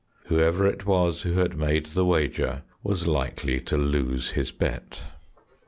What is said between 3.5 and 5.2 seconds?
to lose his bet.